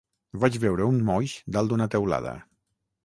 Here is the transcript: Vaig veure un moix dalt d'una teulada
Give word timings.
Vaig 0.43 0.55
veure 0.63 0.87
un 0.93 0.97
moix 1.09 1.35
dalt 1.57 1.75
d'una 1.75 1.89
teulada 1.97 2.37